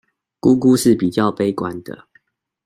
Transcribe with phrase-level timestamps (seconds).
[0.39, 2.07] 姑姑是比較悲觀的